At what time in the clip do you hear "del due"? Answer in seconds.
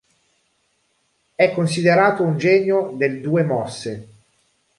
2.97-3.43